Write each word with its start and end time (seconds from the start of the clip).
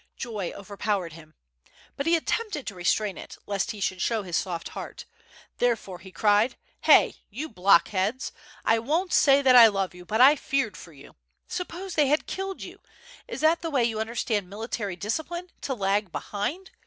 Joy 0.17 0.51
overpowered 0.55 1.13
him. 1.13 1.35
But 1.95 2.07
he 2.07 2.15
attempted 2.15 2.65
to 2.65 2.73
restrain 2.73 3.19
it 3.19 3.37
lest 3.45 3.69
he 3.69 3.79
should 3.79 4.01
show 4.01 4.23
his 4.23 4.35
soft 4.35 4.69
heart, 4.69 5.05
therefore 5.59 5.99
he 5.99 6.11
cried: 6.11 6.55
"Hey! 6.81 7.17
you 7.29 7.47
blockheads! 7.47 8.31
I 8.65 8.79
won't 8.79 9.13
say 9.13 9.43
that 9.43 9.55
I 9.55 9.67
love 9.67 9.93
you, 9.93 10.03
but 10.03 10.19
I 10.19 10.35
feared 10.35 10.75
for 10.75 10.91
you. 10.91 11.17
Suppose 11.47 11.93
they 11.93 12.07
had 12.07 12.25
killed 12.25 12.63
you! 12.63 12.79
Is 13.27 13.41
that 13.41 13.61
the 13.61 13.69
way 13.69 13.83
you 13.83 13.99
understand 13.99 14.49
military 14.49 14.95
discipline, 14.95 15.51
to 15.61 15.75
lag 15.75 16.11
behind? 16.11 16.71